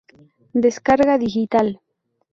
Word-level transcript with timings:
Descarga 0.65 1.19
Digital 1.19 1.67